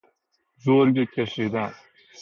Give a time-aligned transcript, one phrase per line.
[0.57, 1.73] جرگه کشیدن